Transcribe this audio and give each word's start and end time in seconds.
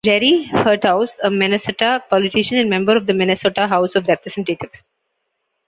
Jerry 0.03 0.45
Hertaus- 0.51 1.11
A 1.23 1.29
Minnesota 1.29 2.03
politician 2.09 2.57
and 2.57 2.67
member 2.67 2.97
of 2.97 3.05
the 3.05 3.13
Minnesota 3.13 3.67
House 3.67 3.93
of 3.93 4.07
Representatives. 4.07 4.81